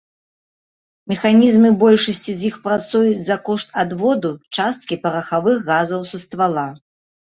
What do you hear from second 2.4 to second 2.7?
з іх